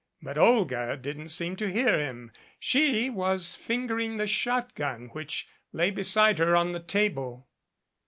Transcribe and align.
But 0.19 0.35
Olga 0.35 0.97
didn't 0.97 1.29
seem 1.29 1.55
to 1.57 1.71
hear 1.71 1.99
him. 1.99 2.31
She 2.59 3.11
was 3.11 3.53
fingering 3.53 4.17
the 4.17 4.25
shotgun 4.25 5.09
which 5.09 5.47
lay 5.71 5.91
beside 5.91 6.39
her 6.39 6.55
on 6.55 6.71
the 6.71 6.79
table. 6.79 7.47